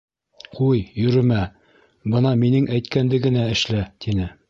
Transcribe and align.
Ҡуй, 0.59 0.79
йөрөмә, 1.03 1.37
бына 2.17 2.35
минең 2.47 2.69
әйткәнде 2.79 3.25
генә 3.31 3.49
эшлә, 3.55 3.89
тине. 4.07 4.35